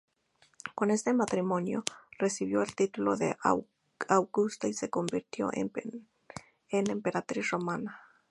Con 0.73 0.89
este 0.89 1.13
matrimonio, 1.13 1.83
recibió 2.17 2.63
el 2.63 2.73
título 2.73 3.17
de 3.17 3.37
Augusta 4.07 4.67
y 4.67 4.73
se 4.73 4.89
convirtió 4.89 5.51
en 5.53 5.71
emperatriz 6.89 7.51
romana. 7.51 8.01